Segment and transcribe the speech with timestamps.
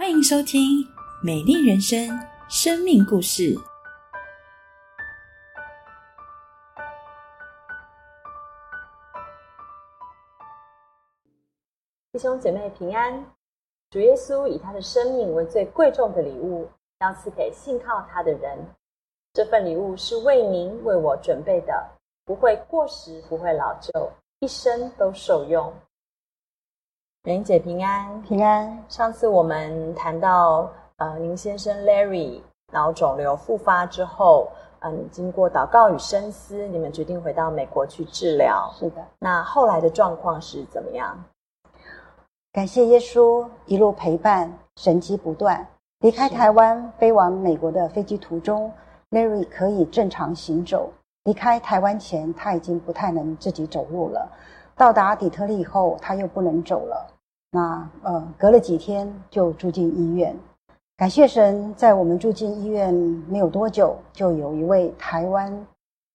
[0.00, 0.62] 欢迎收听
[1.22, 1.98] 《美丽人生》
[2.48, 3.54] 生命故事。
[12.12, 13.22] 弟兄姐妹平安，
[13.90, 16.66] 主耶稣以他的生命为最贵重的礼物，
[17.00, 18.58] 要赐给信靠他的人。
[19.34, 21.86] 这份礼物是为您为我准备的，
[22.24, 25.70] 不会过时，不会老旧，一生都受用。
[27.24, 28.82] 仁姐平安，平安。
[28.88, 32.40] 上次我们谈到，呃，林先生 Larry
[32.72, 38.72] 脑肿瘤复发之后，嗯，经过祷告与深思，你们决定回到美国去治疗。
[38.74, 39.04] 是的。
[39.18, 41.22] 那后来的状况是怎么样？
[42.54, 45.66] 感谢耶稣一路陪伴，神迹不断。
[45.98, 48.72] 离开台湾飞往美国的飞机途中
[49.10, 50.90] ，Larry 可以正常行走。
[51.24, 54.26] 离开台湾前，他已经不太能自己走路了。
[54.80, 57.06] 到达底特律以后，他又不能走了。
[57.50, 60.34] 那呃，隔了几天就住进医院。
[60.96, 62.94] 感谢神，在我们住进医院
[63.28, 65.54] 没有多久，就有一位台湾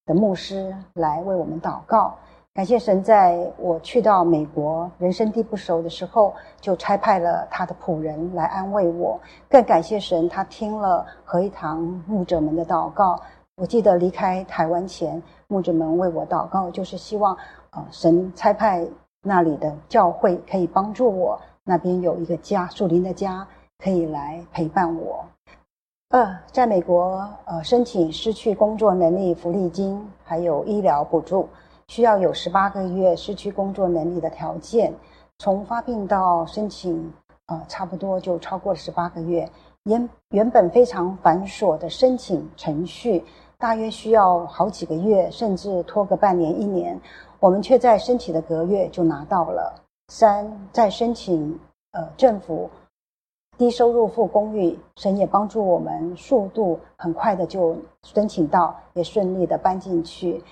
[0.04, 2.12] 的牧师来为我们祷告。
[2.54, 9.20] 感谢神，在我去到美国人生地不熟的时候，就差派了他的仆人来安慰我。
[9.48, 13.16] 更感谢神，他听了合一堂牧者们的祷告。
[13.58, 17.36] 我记得离开台湾前，牧者们为我祷告，就是希望。
[17.70, 18.86] 啊神差派
[19.22, 23.46] 那里的教会可以帮助我，那边有一个家，树林的家，
[23.78, 25.24] 可以来陪伴我。
[26.10, 31.48] 二，在美国，呃，申请失去工作能力福利金，还有医疗补助，
[31.88, 34.94] 需要有十八个月失去工作能力的条件。
[35.38, 37.12] 从发病到申请，
[37.46, 39.50] 呃，差不多就超过了十八个月。
[39.82, 43.24] 原原本非常繁琐的申请程序，
[43.58, 47.00] 大约需要好几个月，甚至拖个半年、一年。
[47.38, 49.74] 我们却在申请的隔月就拿到了。
[50.08, 51.58] 三，在申请
[51.92, 52.70] 呃政府
[53.58, 60.42] 低收入户公寓，神也帮助我们速度很快的就申请到，也顺利的搬进去。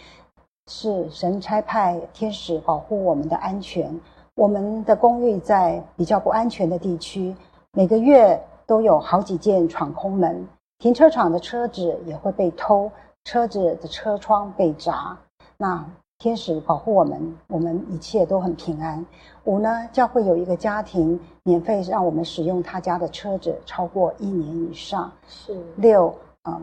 [0.66, 4.00] 是神差派天使保护我们的安全。
[4.34, 7.34] 我们的公寓在比较不安全的地区，
[7.72, 10.46] 每个月都有好几件闯空门，
[10.78, 12.90] 停车场的车子也会被偷，
[13.24, 15.16] 车子的车窗被砸。
[15.56, 15.88] 那。
[16.24, 19.04] 天使保护我们，我们一切都很平安。
[19.44, 25.12] 五呢，教会有一个家庭免费让我们使用他家的车子超过一年以上。
[25.28, 26.14] 是六，
[26.48, 26.62] 嗯，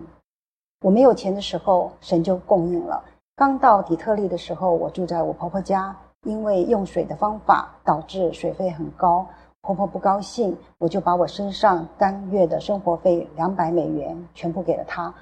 [0.82, 3.04] 我没有钱的时候，神就供应了。
[3.36, 9.24] 刚到底特律的时候，我住在我婆婆家，因为用水的方法导致水费很高，
[9.62, 15.14] 婆婆不高兴，我就把我身上单月的生活费两百美元全部给了她。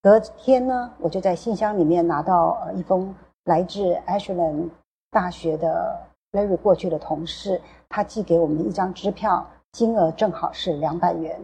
[0.00, 3.12] 隔天呢，我就在信箱里面拿到呃一封。
[3.48, 4.68] 来自 Ashland
[5.10, 5.98] 大学的
[6.32, 11.40] Larry 过去的同事，他寄给我们一张支票，金额正好是两百元。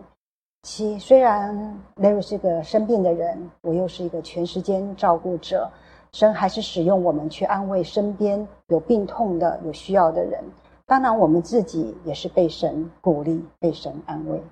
[0.64, 5.70] 七，虽然 Larry 是个生病的人，我又是一个全时间照顾者，
[6.12, 10.44] 神还是使用我们去安慰身边有病痛的、有需要的人。
[10.84, 14.42] 当然，我们自己也是被神鼓励、被神安慰。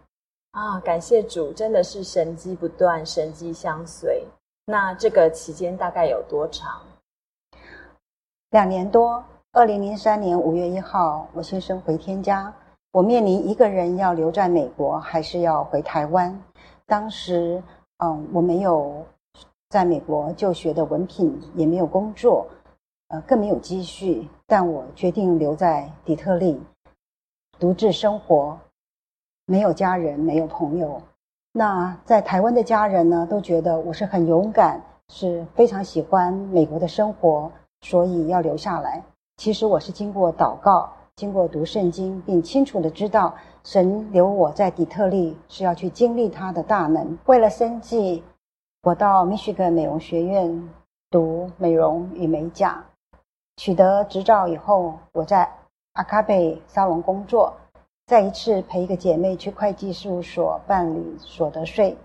[0.53, 4.25] 啊，感谢主，真的是神机不断，神机相随。
[4.65, 6.81] 那这个期间大概有多长？
[8.53, 12.53] 两年多，二零零三年五月一号，我先生回天家，
[12.93, 16.39] 我面临一个人要留在美国，还是要回台湾。
[16.85, 17.63] 当时，
[18.05, 19.07] 嗯，我没有
[19.71, 22.47] 在美国就学的文凭，也没有工作，
[23.09, 26.61] 呃，更没有积蓄，但我决定留在底特律，
[27.59, 28.59] 独自生活，
[29.47, 31.01] 没有家人，没有朋友。
[31.53, 37.51] 那在台湾的家人呢，都觉得我是很勇敢，是非常喜欢美国的生活。
[37.83, 39.03] 所以要留下来。
[39.37, 43.35] 其实我是经过祷告，经过读圣经，并清楚的知道
[43.65, 47.19] 神留我在底特律是要去经历他的大能。
[47.27, 48.23] 为了生计，
[48.83, 50.69] 我到密歇根美容学院
[51.11, 52.85] 读美容与美甲，
[53.57, 55.51] 取得执照以后，我在
[55.95, 57.53] 阿卡贝沙龙工作。
[58.07, 61.97] 再一次陪一个姐妹去会计事务所办理所得税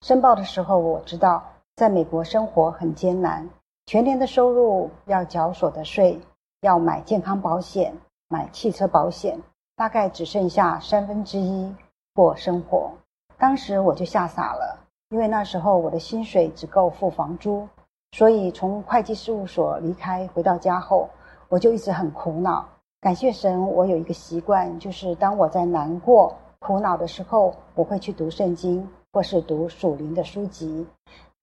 [0.00, 1.42] 申报的时候，我知道
[1.76, 3.48] 在美国生活很艰难。
[3.92, 6.18] 全年的收入要缴所得税，
[6.62, 7.92] 要买健康保险、
[8.26, 9.38] 买汽车保险，
[9.76, 11.70] 大概只剩下三分之一
[12.14, 12.90] 过生活。
[13.36, 14.78] 当时我就吓傻了，
[15.10, 17.68] 因为那时候我的薪水只够付房租，
[18.12, 21.06] 所以从会计事务所离开，回到家后，
[21.50, 22.66] 我就一直很苦恼。
[22.98, 30.86] 感谢神，我有一个习惯，就是当我在难过、苦恼的时候，我会去读圣经，或是读属灵的书籍。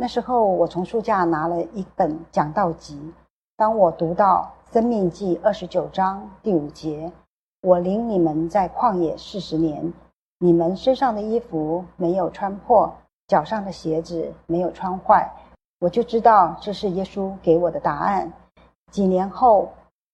[0.01, 3.13] 那时候，我从书架拿了一本讲道集。
[3.57, 7.11] 当我读到《生命记》二十九章第五节
[7.61, 9.93] ，“我领你们在旷野四十年，
[10.37, 12.89] 你们身上的衣服没有穿破，
[13.27, 15.29] 脚上的鞋子没有穿坏。”
[15.81, 18.31] 我就知道这是耶稣给我的答案。
[18.93, 19.69] 几年后，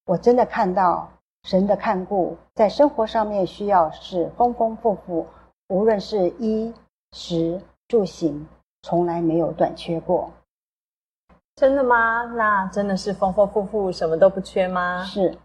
[0.07, 1.07] 我真的看到
[1.43, 5.27] 神的看顾，在生活上面需要是丰丰富富，
[5.67, 6.73] 无论是衣
[7.11, 8.47] 食住行，
[8.87, 10.29] 从来没有短缺过。
[11.55, 12.23] 真的吗？
[12.35, 15.03] 那真的是丰丰富富，什么都不缺吗？
[15.03, 15.35] 是，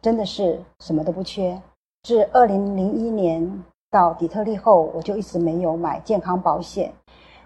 [0.00, 1.60] 真的是什么都不缺。
[2.04, 6.92] 自二零零一年到底特律后，我就一直没有买健康保险。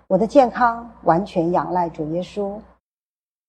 [0.06, 2.60] 我的健康完全仰赖主耶稣。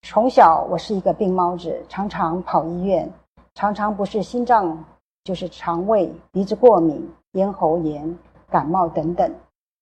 [0.03, 3.11] 从小我是一个病猫子，常常跑医院，
[3.55, 4.81] 常常不是心脏
[5.25, 8.17] 就是肠胃、鼻子过敏、咽喉炎、
[8.49, 9.29] 感冒等等。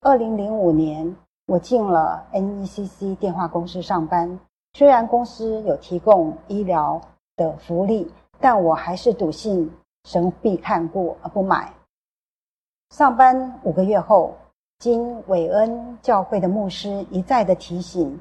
[0.02, 4.40] 二零零五年，我进了 NECC 电话公司上班。
[4.74, 7.02] 虽然公司有提供医疗
[7.36, 9.72] 的福利，但我还是笃信
[10.06, 11.72] 神必看顾而不买。
[12.90, 14.34] 上班五个月后。
[14.80, 18.20] 经韦恩教会的牧师一再的提醒，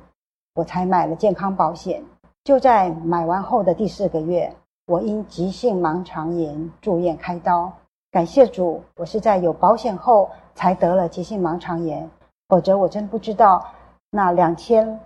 [0.54, 2.00] 我才买了健康保险。
[2.44, 4.54] 就在买完后的第四个月，
[4.86, 7.72] 我因急性盲肠炎住院开刀。
[8.12, 12.08] 感谢主，我是在有保险后才得了急性盲肠炎，
[12.52, 13.66] 否则我真不知道
[14.10, 15.00] 那两千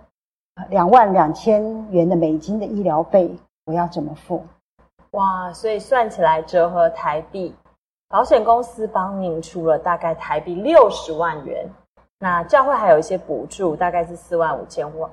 [0.67, 3.33] 两万两千元的美金的医疗费
[3.63, 4.45] 我要怎么付。
[5.11, 7.55] 哇，所以算起来折合台币。
[8.09, 11.65] 保险公司帮您出了大概台币六十万元，
[12.19, 15.09] 那教会还有一些补助，大概是四万五千万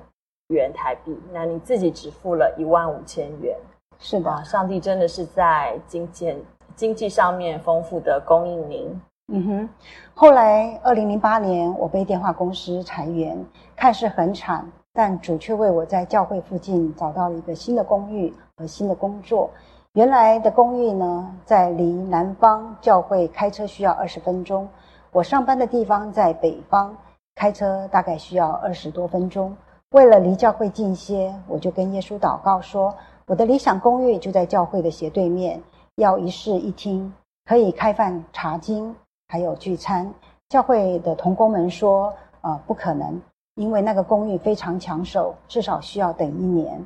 [0.47, 1.17] 元台币。
[1.31, 3.57] 那你自己只付了一万五千元。
[3.97, 6.35] 是的，上帝真的是在经济
[6.75, 9.01] 经济上面丰富的供应您。
[9.27, 9.69] 嗯哼。
[10.13, 13.45] 后来二零零八年，我被电话公司裁员，
[13.75, 19.49] 看似很惨，但主却为我在教会附近找到了一个新的公寓和新的工作。
[19.93, 24.67] 原来的公寓呢，在离南方教会开车需要二十分钟。
[25.11, 26.95] 我上班的地方在北方，
[27.35, 29.55] 开车大概需要二十多分钟。
[29.91, 32.93] 为了离教会近些，我就跟耶稣祷告说
[33.25, 35.61] ：“我的理想公寓就在教会的斜对面，
[35.95, 37.13] 要一室一厅，
[37.45, 38.93] 可以开饭查经，
[39.27, 40.11] 还有聚餐。”
[40.49, 43.21] 教会的同工们说：“呃，不可能，
[43.55, 46.83] 因为那个公寓非常抢手，至少需要等一年。”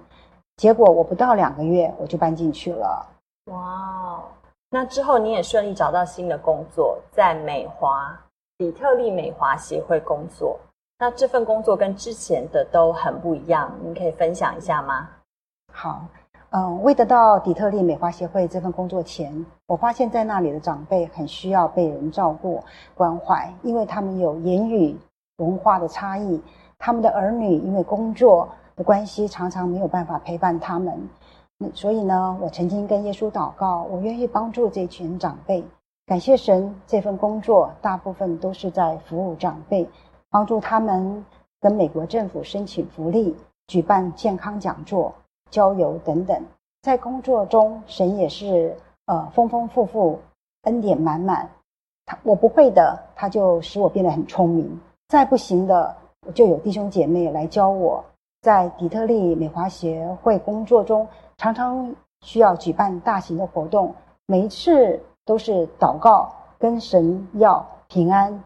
[0.57, 3.06] 结果我不到两个月我就搬进去了。
[3.45, 4.21] 哇，
[4.69, 8.18] 那之后你也顺利找到新的工作，在美华
[8.57, 10.59] 底特律美华协会工作。
[10.97, 15.09] 那这份工作跟之前的都很不一样，你可以分享一下吗？
[15.74, 16.03] 好，
[16.51, 22.63] 嗯，未得到底特律美华协会这份工作前，我发现在那里的长辈很需要被人照顾
[22.96, 24.96] 关怀，因为他们有言语
[25.38, 26.42] 文化的差异，
[26.78, 28.50] 他们的儿女因为工作。
[28.75, 30.98] 的关系常常没有办法陪伴他们，
[31.74, 35.62] 所以呢，我曾经跟耶稣祷告，我愿意帮助这群长辈。
[36.06, 39.86] 感谢神，这份工作大部分都是在服务长辈，
[40.30, 41.25] 帮助他们
[41.60, 43.36] 跟美国政府申请福利、
[43.68, 45.13] 举办健康讲座、
[45.50, 46.42] 郊游等等。
[46.81, 48.75] 在工作中，神也是
[49.06, 50.19] 呃丰丰富富、
[50.63, 51.50] 恩典满满。
[52.06, 54.66] 他我不会的，他就使我变得很聪明；
[55.07, 55.96] 再不行的，
[56.34, 58.04] 就有弟兄姐妹来教我。
[58.42, 61.06] 在底特律美华协会工作中，
[61.38, 63.94] 常常需要举办大型的活动，
[64.25, 68.41] 每一次都是祷告跟神要平安，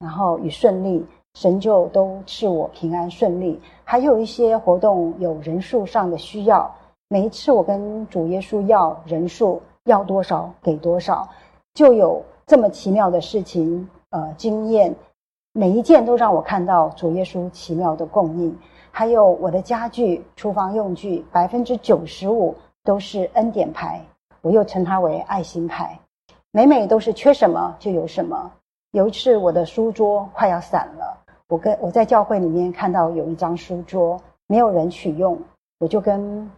[0.00, 3.60] 然后与顺利，神就都赐我平安顺利。
[3.84, 6.74] 还有一些活动有人数上的需要，
[7.08, 11.28] 每一次我跟主耶稣要人数，要多少给多少，
[11.74, 14.94] 就有这么奇妙的事情，呃，经验，
[15.52, 18.58] 每一件都让我看到主耶稣奇妙的供应。
[18.90, 24.02] 还有我的家具、厨房用具，百分之九十五都是恩典牌，
[24.40, 26.00] 我又称它为爱心牌。
[26.50, 28.50] 每每都是缺什么就有什么。
[28.92, 31.05] 有一次我的书桌快要散了，
[31.48, 35.38] 我跟我在教会里面看到有一张书桌没有人取用，
[35.78, 36.50] 我就跟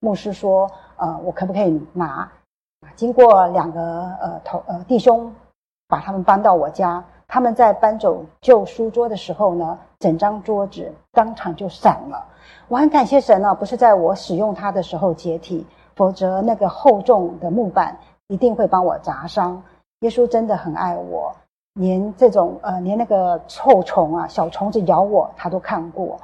[0.00, 2.30] 牧师说：“呃，我可不可以拿？”
[2.96, 5.32] 经过两个呃头呃弟兄
[5.88, 7.04] 把他们搬到我家。
[7.32, 12.26] 他们在搬走旧书桌的时候呢，整张桌子当场就散了。
[12.66, 19.62] 我很感谢神啊，不是在我使用它的时候解体，否则那个厚重的木板一定会帮我砸伤。
[20.00, 21.32] 耶稣真的很爱我，
[21.80, 26.18] 连这种呃，连那个臭虫啊，小虫子咬我，他都看过。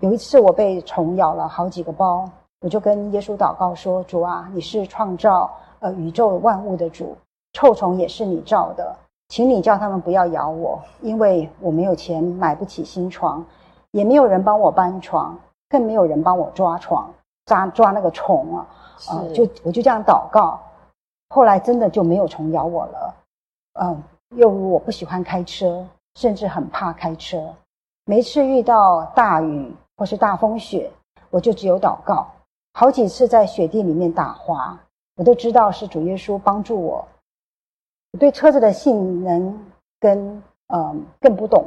[0.00, 2.28] 有一次我被虫咬了好几个包，
[2.60, 5.50] 我就跟耶稣祷告说：“主啊，你是创造
[5.80, 7.16] 呃宇宙万物的主，
[7.52, 8.94] 臭虫也是你造的。”
[9.28, 13.44] 请你叫他们不要咬我，因为我没有钱买不起新床，
[13.90, 15.36] 也没有人帮我搬床，
[15.68, 17.12] 更没有人帮我抓床、
[17.44, 18.66] 抓抓那个虫啊！
[19.08, 20.60] 啊，就我就这样祷告，
[21.30, 23.14] 后来真的就没有虫咬我了。
[23.80, 24.00] 嗯，
[24.34, 27.54] 又如我不喜欢开车，甚至很怕开车。
[28.04, 30.90] 每次遇到大雨或是大风雪，
[31.30, 32.26] 我就只有祷告。
[32.74, 34.78] 好几次在雪地里面打滑，
[35.16, 37.06] 我都知道是主耶稣帮助我。
[38.12, 39.66] 我对车子的性能
[40.00, 41.64] 跟嗯更不懂，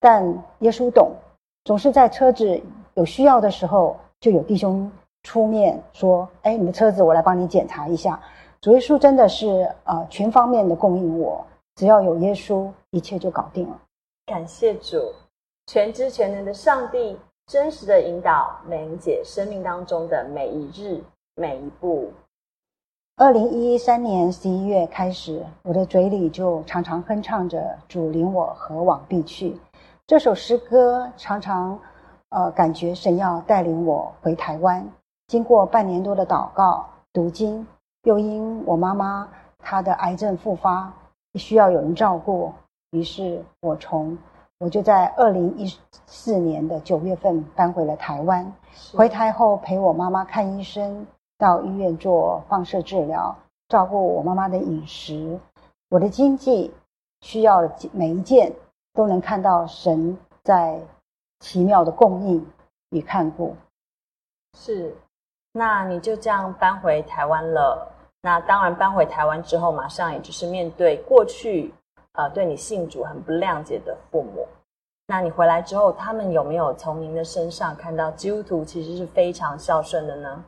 [0.00, 0.24] 但
[0.60, 1.10] 耶稣懂。
[1.64, 2.60] 总是在车子
[2.94, 4.90] 有需要的时候，就有弟兄
[5.24, 8.20] 出面说：“哎，你的车子我来帮你检查一下。”
[8.62, 11.44] 主耶稣真的是呃全方面的供应我。
[11.76, 13.78] 只要有耶稣，一切就搞定了。
[14.24, 15.12] 感谢主，
[15.66, 21.04] 全知全能的上帝，真实的引导美玲姐生命当中的每一日
[21.34, 22.10] 每一步。
[23.18, 29.54] 二零一三年十一月开始，我的嘴里就常常哼唱着“主领我何往必去”
[30.06, 31.78] 这首诗歌，常常
[32.30, 34.86] 呃感觉神要带领我回台湾。
[35.26, 37.66] 经过半年多的祷告、读经，
[38.04, 39.28] 又因我妈妈
[39.58, 40.90] 她的癌症复发。
[41.36, 42.52] 需要有人照顾，
[42.90, 44.16] 于是我从
[44.58, 45.66] 我就在二零一
[46.06, 48.52] 四年的九月份搬回了台湾。
[48.94, 51.06] 回台后陪我妈妈看医生，
[51.38, 53.36] 到医院做放射治疗，
[53.68, 55.38] 照顾我妈妈的饮食。
[55.88, 56.72] 我的经济
[57.20, 58.52] 需要的每一件
[58.92, 60.80] 都能看到神在
[61.40, 62.46] 奇妙的供应
[62.90, 63.54] 与看顾。
[64.58, 64.96] 是，
[65.52, 67.92] 那你就这样搬回台湾了。
[68.26, 71.72] 那当然，搬回台湾之后，马上也就是面对过去，
[72.14, 74.44] 呃，对你信主很不谅解的父母。
[75.06, 80.44] 那你回来之后，他们有没有从您的身上看到基督徒其实是非常孝顺的呢？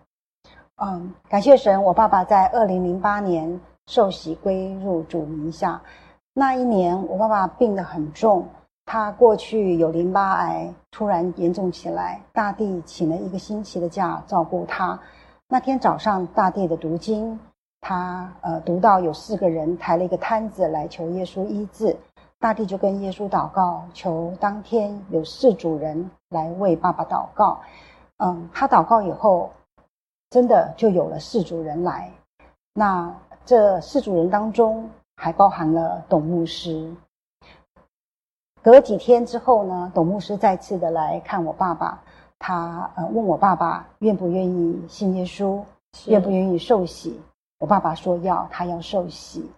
[0.83, 5.81] 嗯，感谢神，我爸爸在二零零八年受洗归入主名下。
[6.35, 8.45] 那一年，我爸爸病得很重，
[8.87, 14.99] 他过去有淋巴癌，突然严重起来，大地请了一个星期的假照顾他。
[15.47, 17.39] 那天早上，大地的读经。
[17.81, 21.97] 他呃读到有四个人抬了一个摊子来求耶稣医治，
[22.39, 27.61] 大帝就跟耶稣祷告，求当天有四主人来为爸爸祷告。
[28.19, 29.51] 嗯，他祷告以后，
[30.31, 32.11] 真的就有了四主人来。
[32.75, 36.93] 那这四主人当中还包含了董牧师。
[38.61, 42.03] 隔几天之后呢，董牧师再次的来看我爸爸，
[42.39, 45.63] 他呃问我爸爸愿不愿意信耶稣，
[46.07, 47.21] 愿不愿意受洗。
[47.59, 49.51] 我爸爸说要他要受洗。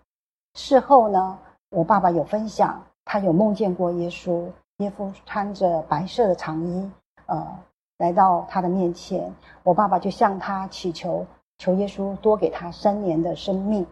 [0.55, 1.39] 事后呢，
[1.71, 6.91] 我爸爸有分享，他有梦见过耶稣，耶稣穿着白色的长衣，
[7.27, 7.59] 呃，
[7.99, 9.33] 来到他的面前。
[9.63, 11.27] 我爸爸就向他祈求，
[11.59, 13.87] 求耶稣多给他三年的生命。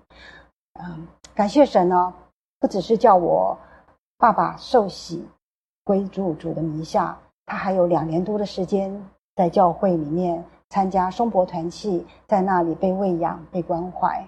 [0.81, 2.13] 嗯，感谢神呢，
[2.59, 3.57] 不只是叫我
[4.17, 5.29] 爸爸受洗
[5.85, 9.05] 归主主的名下，他还有两年多的时间
[9.37, 10.45] 在教会里面。
[10.71, 14.27] 参加松柏团契，在那里被喂养、被关怀。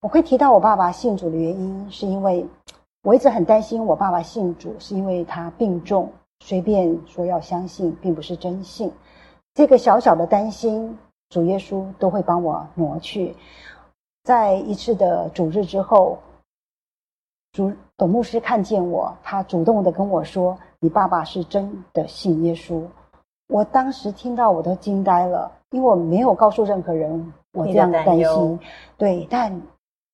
[0.00, 2.46] 我会提到我爸爸信主的原因，是因为
[3.02, 6.10] 我一直很担心我爸爸信主，是因为他病重，
[6.40, 8.92] 随便说要相信，并不是真信。
[9.54, 10.98] 这个小小的担心，
[11.28, 13.36] 主耶稣都会帮我挪去。
[14.24, 16.18] 在一次的主日之后，
[17.52, 22.82] 主董牧师看见我，他主动的跟我说：“你爸爸是真的信耶稣。”
[23.48, 25.50] 我当时听到我都惊呆了。
[25.72, 28.60] 因为我没有告诉任何人我这样的担心，
[28.96, 29.52] 对，但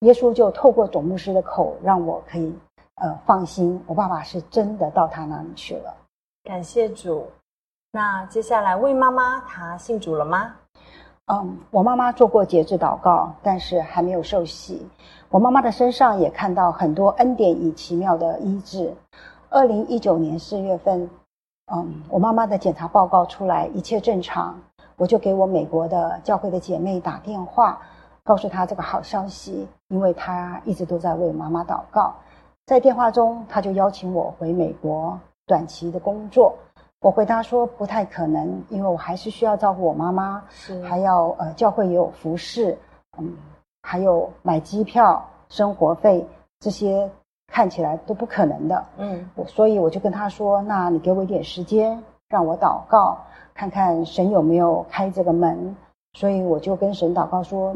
[0.00, 2.56] 耶稣就透过总牧师的口，让我可以
[2.94, 5.94] 呃放心，我爸爸是真的到他那里去了。
[6.44, 7.26] 感谢主。
[7.90, 10.54] 那接下来魏妈妈她信主了吗？
[11.26, 14.86] 嗯，我妈妈做过节制祷告，但是还没有受洗。
[15.30, 18.94] 我妈妈的身上也看到很多恩典与奇妙的医治。
[19.50, 21.10] 二零一九年四月份，
[21.72, 24.58] 嗯，我妈妈的检查报告出来，一切正常。
[24.98, 27.80] 我就给我美国的教会的姐妹打电话，
[28.24, 32.12] 告诉她这个好消息，因为她一直都在为妈妈祷告。
[32.66, 36.54] 在电话中，她就邀请我回美国短期的工作。
[37.00, 40.42] 我回答说不太可能，因为我还是需要照顾我妈妈，
[40.82, 42.76] 还要呃教会也有服饰，
[43.18, 43.36] 嗯，
[43.82, 46.26] 还有买机票、生活费
[46.58, 47.08] 这些
[47.46, 48.84] 看起来都不可能的。
[48.96, 53.16] 嗯，我所以我就跟他说：“那你给我一点时间，让我祷告。”
[53.58, 55.74] 看看神有没有开这个门，
[56.12, 57.74] 所以我就跟神祷告说：“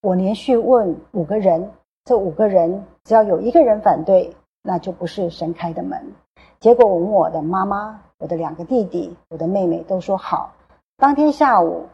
[0.00, 1.68] 我连续问五个人，
[2.04, 6.00] 这五个人只要有一个人反对，那就不是神开的门。”
[6.60, 10.52] 结果我问我的妈妈、我的两个弟弟、我的妹妹都说好。
[10.96, 11.86] 当天下午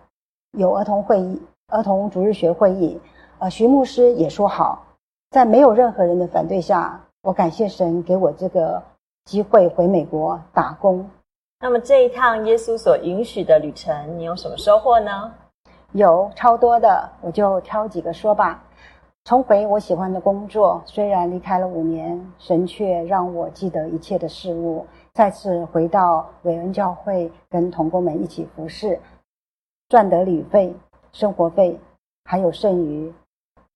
[0.58, 3.00] 有儿童会议、儿童主日学会议，
[3.38, 4.84] 呃，徐牧师也说好。
[5.30, 8.82] 在没有任何人的反对下，我感谢神给我这个
[9.24, 11.08] 机会回美国打工。
[11.64, 15.32] 那么这一趟耶稣所允许的旅程，你有什么收获呢？
[15.92, 18.64] 有超多的，我就挑几个说吧。
[19.22, 20.82] 重回我喜欢的工作。
[20.84, 28.98] 虽然离开了五年，神却让我记得一切的事物，再次回到韦恩教会，跟同工们一起服侍，
[29.88, 30.74] 赚得旅费、
[31.12, 31.78] 生活费，
[32.24, 33.14] 还有剩余，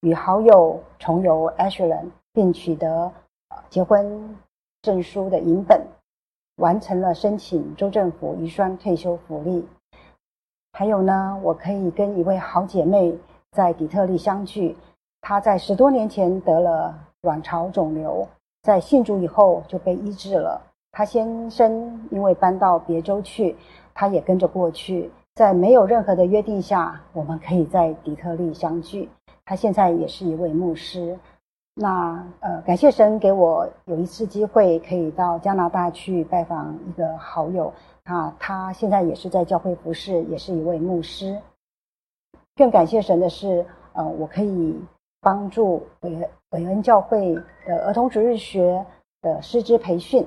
[0.00, 3.12] 与好友重游 Ashland，并取得
[3.70, 4.36] 结婚
[4.82, 5.85] 证书的银本，
[6.56, 9.66] 完成了申请州政府遗孀退休福利。
[10.72, 13.16] 还有呢，我可以跟一位好姐妹
[13.52, 14.76] 在底特律相聚。
[15.20, 18.26] 她在十多年前得了卵巢肿瘤，
[18.62, 20.60] 在信主以后就被医治了。
[20.92, 23.56] 她先生因为搬到别州去，
[23.94, 25.10] 她也跟着过去。
[25.34, 29.08] 在没有任何的约定下，我们可以在底特律相聚。
[29.44, 31.18] 她现在也是一位牧师。
[31.78, 37.70] 那呃，感谢神给我有一次机会可以到加拿大去拜访一个好友。
[38.04, 41.36] 啊，他现在也是在教会服侍，也是一位牧师。
[42.54, 44.80] 更感谢神的是，呃，我可以
[45.20, 46.16] 帮助韦
[46.52, 47.34] 韦恩教会
[47.66, 48.86] 的儿童主日学
[49.20, 50.26] 的师资培训。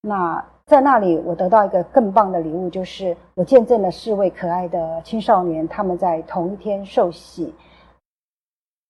[0.00, 7.54] 那在那里，我得到一个更棒的礼物，就是我见证了四位可爱的青少年，他们在同一天受洗。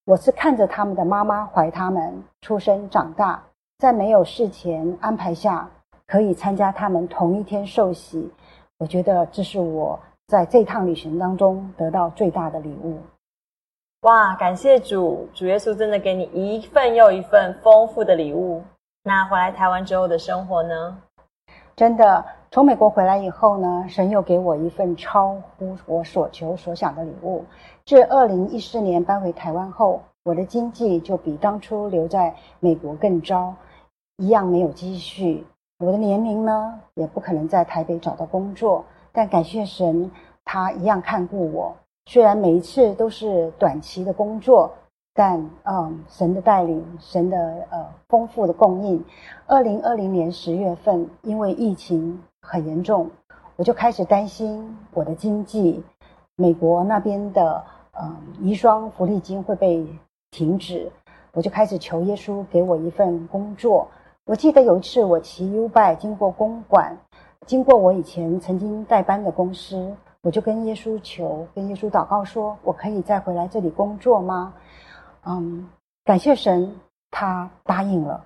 [0.06, 3.42] 我是看着他们的妈妈怀他们出生长大，
[3.78, 5.68] 在没有事前安排下。
[6.06, 8.30] 可以参加他们同一天受洗，
[8.78, 9.98] 我觉得这是我
[10.28, 13.00] 在这趟旅行当中得到最大的礼物。
[14.02, 18.62] 哇，感谢主，主耶稣真的给你一份又一份丰富的礼物。
[19.02, 21.02] 那回来台湾之后的生活呢？
[21.76, 27.44] 真的，从美国回来以后呢，神又给我一份超乎我所求所想的礼物。
[27.84, 33.54] 自二零一四年搬回台湾后，我的经济就比当初留在美国更糟，
[34.16, 35.46] 一样没有积蓄。
[35.78, 40.10] 我的年龄呢，也不可能在台北找到工作，但感谢神，
[40.46, 41.76] 他一样看顾我。
[42.06, 44.72] 虽然每一次都是短期的工作，
[45.16, 49.02] 但嗯，神的带领，神的呃丰富的供应。
[49.46, 53.10] 二零二零年十月份，因为疫情很严重，
[53.56, 55.82] 我就开始担心我的经济，
[56.36, 57.64] 美国那边的
[57.98, 59.86] 嗯遗孀福利金会被
[60.30, 60.92] 停止，
[61.32, 63.88] 我就开始求耶稣给我一份工作。
[64.26, 66.98] 我记得有一次，我骑 U 拜经过公馆，
[67.46, 74.52] 经过我以前曾经代班的公司，我就跟耶稣求，跟耶稣祷告说：“我可以再回来这里工作吗？”
[75.28, 75.68] 嗯，
[76.04, 76.72] 感谢神，
[77.10, 78.24] 他答应了。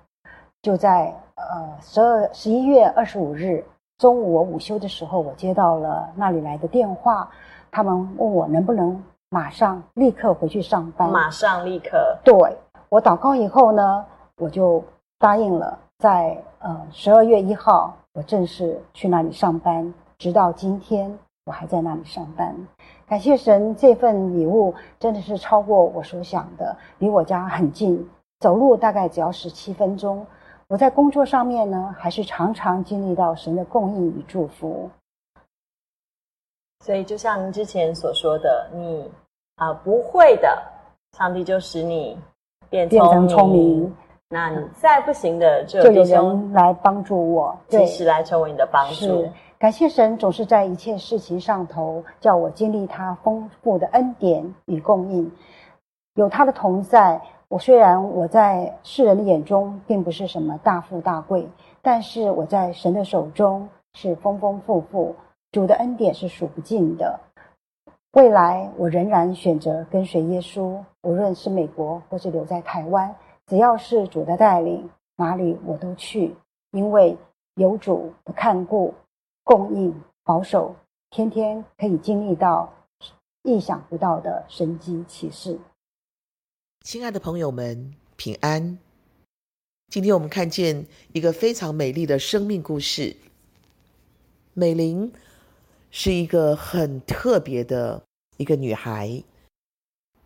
[0.61, 3.65] 就在呃十二十一月二十五日
[3.97, 7.29] 中午，我午休的时候，我接到了那里来的电话，
[7.71, 11.09] 他们问我能不能马上立刻回去上班。
[11.11, 12.17] 马上立刻。
[12.23, 12.33] 对
[12.89, 14.05] 我祷告以后呢，
[14.37, 14.83] 我就
[15.17, 15.79] 答应了。
[15.97, 21.17] 在呃十二月一号，我正式去那里上班，直到今天
[21.51, 22.55] 我还在那里上班。
[23.05, 28.09] 感谢神，这份礼物真的是超过我所想的，离我家很近，
[28.39, 30.25] 走路大概只要十七分钟。
[30.69, 34.89] 我在工作上面呢，还是常常经历到神的供应与祝福。
[36.85, 39.11] 所以，就像您之前所说的，你
[39.57, 40.57] 啊不会的，
[41.17, 42.17] 上帝就使你
[42.69, 43.93] 变变成聪明。
[44.29, 49.29] 那你再不行的，就有人来帮助我，及时来成为你的帮助。
[49.61, 55.31] 感谢神，总是在一切事情上头，叫我经历他丰富的恩典与供应。
[56.15, 61.47] 有他的同在，我虽然我在世人的眼中并不是什么大富大贵，
[61.83, 65.15] 但是我在神的手中是丰丰富富。
[65.51, 67.19] 主的恩典是数不尽的。
[68.13, 73.13] 未来我仍然选择跟随耶稣，无论是美国或是留在台湾。
[73.45, 76.35] 只要是主的带领，哪里我都去，
[76.71, 77.15] 因为
[77.53, 78.95] 有主的看顾、
[79.43, 80.75] 供应、保守，
[81.09, 82.71] 天天可以经历到
[83.43, 85.59] 意想不到的神迹奇事。
[86.81, 88.77] 亲爱的朋友们，平安！
[89.89, 93.15] 今天我们看见一个非常美丽的生命故事。
[94.53, 95.11] 美玲
[95.89, 98.03] 是一个很特别的
[98.37, 99.23] 一个女孩，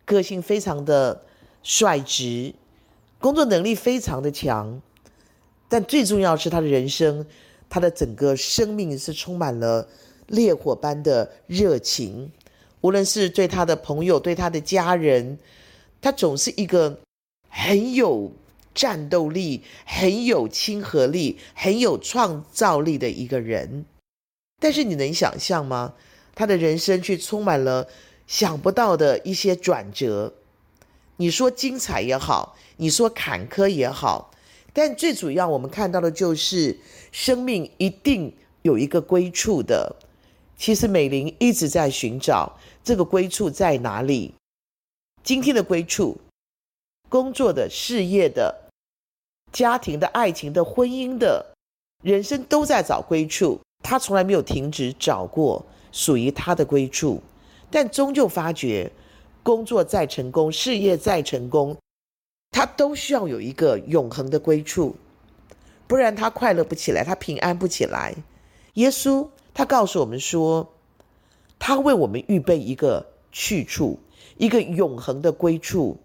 [0.04, 1.24] 个性非常的
[1.62, 2.54] 率直。
[3.18, 4.80] 工作能力非常的强，
[5.68, 7.26] 但最重要是她的人生，
[7.68, 9.88] 他的整个生命是充满了
[10.28, 12.30] 烈火般的热情。
[12.80, 15.38] 无论是对他的朋友、对他的家人，
[16.00, 17.00] 他总是一个
[17.48, 18.32] 很有
[18.74, 23.84] 战斗力、很有亲和力、很有创造力的一个人。
[24.60, 25.94] 但是你能想象吗？
[26.34, 27.88] 他的人生却充满了
[28.26, 30.34] 想不到的一些转折。
[31.16, 32.56] 你说精彩也好。
[32.78, 34.30] 你说坎坷也好，
[34.76, 36.76] 但最主要我们看到的就是
[37.10, 39.96] 生命一定有一个归处的。
[40.54, 44.34] 其实美玲一直在寻找这个归处在哪里。
[45.24, 46.14] 今天的归处
[47.08, 48.54] 工作的、事业的、
[49.50, 51.54] 家庭的、爱情的、婚姻的，
[52.04, 53.58] 人生都在找归处。
[53.82, 57.22] 他从来没有停止找过属于他的归处，
[57.70, 58.92] 但终究发觉，
[59.42, 61.74] 工作再成功，事业再成功，
[62.56, 64.96] 他都需要有一个永恒的归处，
[65.86, 68.14] 不然他快乐不起来，他平安不起来。
[68.72, 70.72] 耶稣他告诉我们说，
[71.58, 73.98] 他为我们预备一个去处，
[74.38, 75.98] 一个永恒的归处，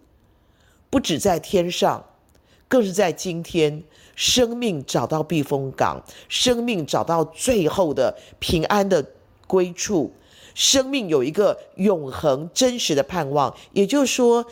[0.90, 2.04] 不止在天上，
[2.68, 3.84] 更是在今天。
[4.14, 9.06] 生命找到避风港，生命找到最后的平安的
[9.46, 10.12] 归处，
[10.54, 13.56] 生命有一个永恒真实的盼望。
[13.72, 14.44] 也就是说，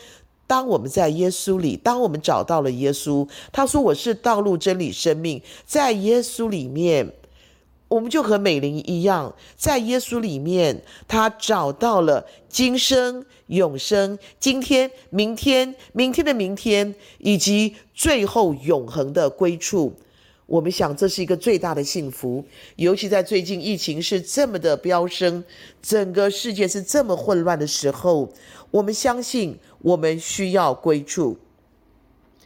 [0.51, 7.13] 当我们在耶稣里，当我们找到了耶稣，他说：“我是道路、真理、生命。”在耶稣里面。
[7.87, 19.93] 我们就和美玲一样，在耶稣里面，他找到了今生永生，今天、明天、明天的明天，以及最后永恒的归处。
[20.51, 22.43] 我们想，这是一个最大的幸福。
[22.75, 25.41] 尤其在最近疫情是这么的飙升，
[25.81, 28.29] 整个世界是这么混乱的时候，
[28.69, 31.37] 我们相信，我们需要归处，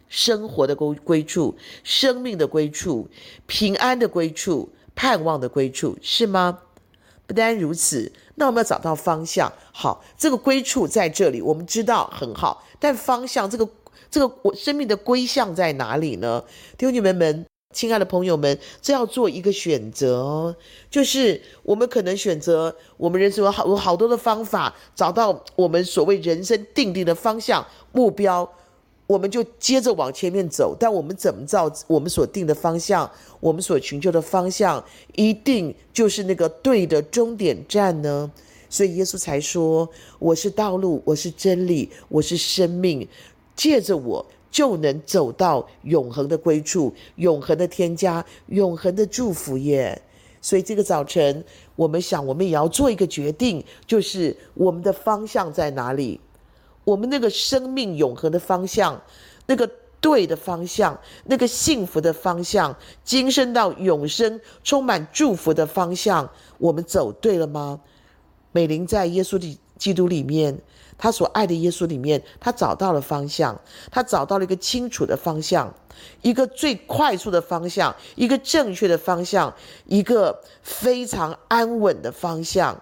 [0.08, 3.10] 生活的归归处，生命的归处，
[3.48, 4.70] 平安的归处。
[4.94, 6.60] 盼望的归处是吗？
[7.28, 9.52] 不单如此，那我们要找到方向。
[9.74, 12.64] 好，这个归处在这里，我们知道很好。
[12.80, 13.68] 但方向，这个
[14.10, 16.42] 这个我生命的归向在哪里呢？
[16.78, 20.56] 弟兄姐妹们，亲爱的朋友们，这要做一个选择哦。
[20.90, 28.50] 就是我们可能选择我们人生有好有好多的方法，找到我们所谓人生定定的方向目标。
[29.08, 34.84] 我们就接着往前面走，但我们怎么照我们所定的方向，我们所寻求的方向，
[35.16, 38.32] 一定就是那个对的终点站呢？
[38.68, 43.08] 所以耶稣才说：“我是道路，我是真理，我是生命，
[43.56, 50.02] 借着我就能走到永恒的归处、永恒的添加、永恒的祝福耶。”
[50.42, 51.44] 所以这个早晨，
[51.76, 56.22] 我们想，我们也要做一个决定，就是我们的方向在哪里。
[56.86, 59.02] 我们那个生命永恒的方向，
[59.46, 67.82] 那个对的方向，那个幸福的方向，今生到永生充满祝福的方向，我们走对了吗？
[68.54, 70.58] 美玲在耶稣的基督里面，
[70.98, 73.60] 他所爱的耶稣里面，他找到了方向，
[73.92, 75.74] 他找到了一个清楚的方向，
[76.22, 79.54] 一个最快速的方向，一个正确的方向，
[79.86, 82.82] 一个非常安稳的方向，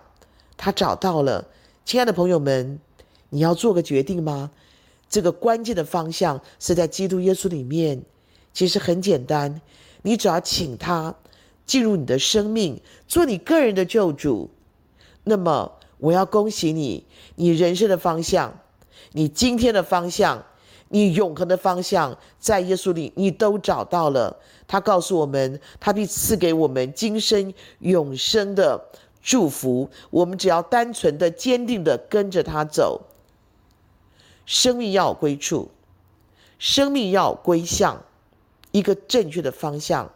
[0.58, 1.48] 他找到了。
[1.86, 2.80] 亲爱的朋友们。
[3.30, 4.52] 你要做个决定吗？
[5.10, 8.04] 这个关键的方向是在基督耶稣里面。
[8.54, 9.60] 其实很简单，
[10.04, 11.16] 你只要请他
[11.66, 14.52] 进入你的生命，做你个人的救主。
[15.24, 18.60] 那么，我要恭喜你，你人生的方向，
[19.14, 20.44] 你今天的方向，
[20.90, 24.38] 你永恒的方向，在耶稣里你都找到了。
[24.68, 28.84] 他告诉我们，他必赐给我们今生永生的
[29.22, 29.90] 祝福。
[30.10, 33.02] 我们只要单纯的、坚定的跟着他走。
[34.46, 35.72] 生命要归处，
[36.60, 38.04] 生命要归向
[38.74, 40.12] 一个正确的方向。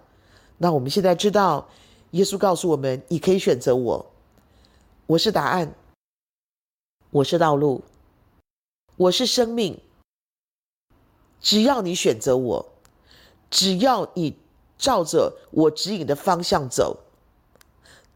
[0.58, 1.66] 那我们现在知道，
[2.12, 4.06] 耶稣告诉我们：你可以选择我，
[5.08, 5.74] 我是答案，
[7.12, 7.82] 我是道路，
[8.98, 9.80] 我是生命。
[11.40, 12.74] 只要你选择我，
[13.50, 14.38] 只要你
[14.78, 17.00] 照着我指引的方向走，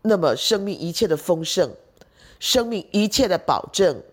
[0.01, 1.73] 那么生命一切的丰盛，
[2.41, 4.03] 生命一切的保证，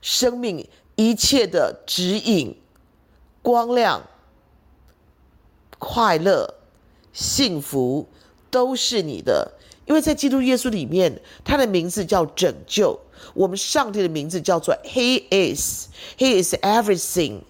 [0.00, 0.68] 生命。
[0.98, 2.58] 一切的指引、
[3.42, 4.00] 光亮、
[5.78, 6.54] 快乐、
[7.12, 8.08] 幸福，
[8.50, 9.55] 都是你的。
[9.86, 12.98] 因为在基督耶稣里面，他的名字叫拯救。
[13.34, 17.40] 我们上帝的名字叫做 He is，He is everything。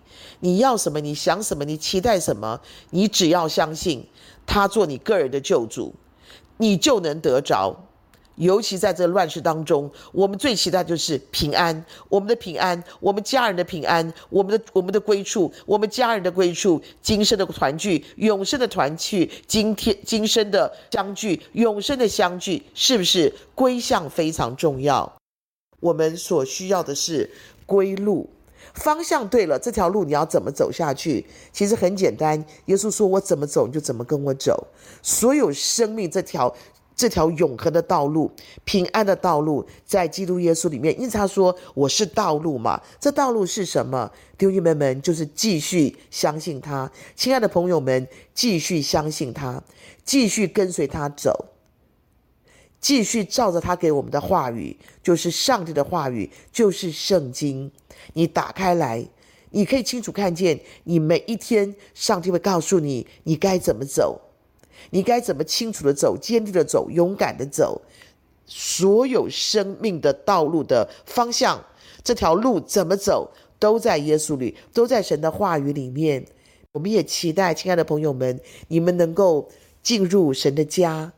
[0.40, 1.00] 你要什么？
[1.00, 1.64] 你想什么？
[1.64, 2.60] 你期待什么？
[2.90, 4.06] 你只要相信
[4.46, 5.94] 他做你个人的救主，
[6.58, 7.74] 你就能得着。
[8.36, 25.10] 尤其在这乱世当中，我们最期待就是平安，我们的平安，我们家人的平安，我们的我们的归处，我们家人的归处，今生的团聚，永生的团聚，今天今生的相聚，永生的相聚，是不是归向非常重要？
[25.80, 27.30] 我们所需要的是
[27.64, 28.28] 归路，
[28.74, 31.24] 方向对了，这条路你要怎么走下去？
[31.52, 34.66] 其实很简单，耶稣说我怎么走，你就怎么跟我走。
[35.02, 36.54] 所有生命这条。
[36.96, 38.32] 这条永恒的道路，
[38.64, 40.98] 平安的道路，在基督耶稣里面。
[40.98, 44.10] 因此他说：“我是道路嘛。”这道路是什么？
[44.38, 46.90] 弟兄姐妹们，就是继续相信他。
[47.14, 49.62] 亲爱的朋友们，继续相信他，
[50.04, 51.50] 继续跟随他走，
[52.80, 57.70] 继续照着他给我们的话语，就是上帝的话语，就是圣经。
[58.14, 59.06] 你打开来。
[59.50, 64.20] 你可以清楚看见，你每一天，上帝会告诉你，你该怎么走，
[64.90, 67.80] 你该怎么清楚的走，坚定的走，勇敢的走，
[68.46, 71.64] 所有生命的道路的方向，
[72.02, 76.24] 这条路怎么走，都在耶稣里，都在神的话语里面。
[76.72, 79.48] 我们也期待，亲爱的朋友们，你们能够
[79.82, 81.12] 进入神的家。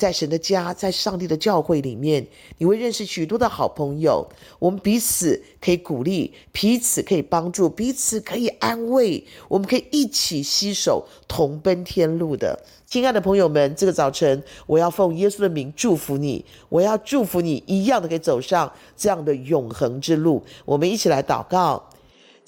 [0.00, 4.26] 在神的家，在上帝的教会里面，你会认识许多的好朋友。
[4.58, 9.22] 我们彼此可以鼓励，彼此可以帮助，彼此可以安慰。
[9.46, 12.58] 我们可以一起携手同奔天路的。
[12.86, 16.42] 亲爱的朋友们，这个早晨，我要奉耶稣的名祝福你。
[16.70, 20.42] 我要祝福你，一样的可以走上这样的永恒之路。
[20.64, 21.90] 我们一起来祷告。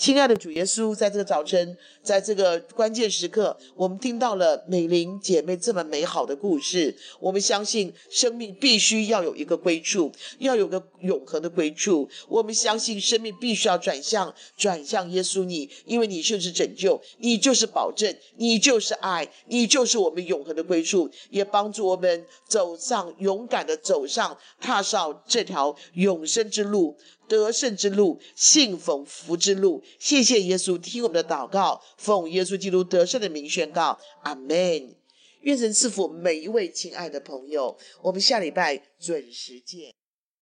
[0.03, 6.93] 亲爱的主耶稣，在这个早晨，在这个关键时刻，我们听到了美玲姐妹这么美好的故事。
[7.21, 10.11] 我们相信生命必须要有一个归处，
[10.41, 12.09] 要有个永恒的归处。
[12.29, 26.97] 我们相信生命必须要转向，转向耶稣你，因为你就是拯救，你就是保证，你就是爱，你就是我们永恒的归处，也帮助我们走上勇敢的走上，踏上这条永生之路。
[27.29, 29.83] 得胜之路，信奉福之路。
[29.99, 34.95] 谢谢耶稣，听我们的祷告，奉耶稣基督得胜的名宣告，阿门。
[35.41, 39.93] 愿神赐福每一位亲爱的朋友，我们下礼拜准时见。